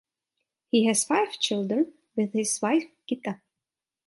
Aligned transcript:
He 0.71 0.87
has 0.87 1.03
five 1.03 1.33
children 1.33 1.93
with 2.15 2.33
his 2.33 2.59
wife 2.59 2.89
Gita. 3.07 3.39